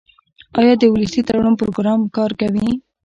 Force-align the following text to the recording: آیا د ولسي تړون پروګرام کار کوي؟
آیا 0.59 0.73
د 0.77 0.83
ولسي 0.93 1.21
تړون 1.27 1.53
پروګرام 1.61 1.99
کار 2.17 2.31
کوي؟ 2.41 2.67